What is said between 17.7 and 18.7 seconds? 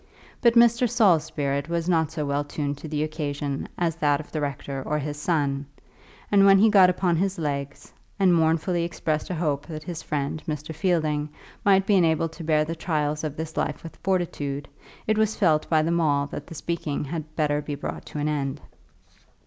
brought to an end.